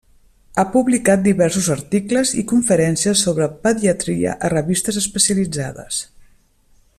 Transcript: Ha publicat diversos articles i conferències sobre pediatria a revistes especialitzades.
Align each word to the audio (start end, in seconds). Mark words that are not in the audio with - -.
Ha 0.59 0.63
publicat 0.75 1.23
diversos 1.27 1.67
articles 1.75 2.31
i 2.43 2.45
conferències 2.53 3.23
sobre 3.27 3.51
pediatria 3.67 4.35
a 4.49 4.51
revistes 4.55 4.99
especialitzades. 5.03 6.01